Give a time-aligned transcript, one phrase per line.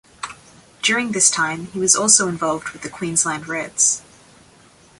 [0.81, 4.01] During this time he was also involved with the Queensland Reds.